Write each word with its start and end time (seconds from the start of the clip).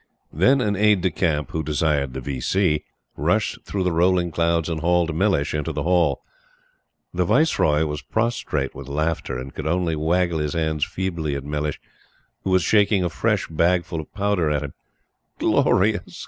Then 0.33 0.61
an 0.61 0.75
Aide 0.75 1.01
de 1.01 1.11
Camp, 1.11 1.51
who 1.51 1.61
desired 1.61 2.13
the 2.13 2.21
V. 2.21 2.39
C., 2.41 2.83
rushed 3.15 3.63
through 3.65 3.83
the 3.83 3.91
rolling 3.91 4.31
clouds 4.31 4.67
and 4.67 4.79
hauled 4.81 5.13
Mellish 5.13 5.53
into 5.53 5.71
the 5.71 5.83
hall. 5.83 6.23
The 7.13 7.23
Viceroy 7.23 7.85
was 7.85 8.01
prostrate 8.01 8.73
with 8.73 8.87
laughter, 8.87 9.37
and 9.37 9.53
could 9.53 9.67
only 9.67 9.95
waggle 9.95 10.39
his 10.39 10.53
hands 10.53 10.83
feebly 10.85 11.35
at 11.35 11.43
Mellish, 11.43 11.79
who 12.43 12.49
was 12.49 12.63
shaking 12.63 13.03
a 13.03 13.09
fresh 13.11 13.45
bagful 13.47 13.99
of 14.01 14.11
powder 14.11 14.49
at 14.49 14.63
him. 14.63 14.73
"Glorious! 15.37 16.19